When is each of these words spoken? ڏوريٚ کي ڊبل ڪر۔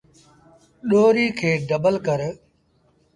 ڏوريٚ 0.89 1.35
کي 1.39 1.51
ڊبل 1.69 1.95
ڪر۔ 2.07 2.19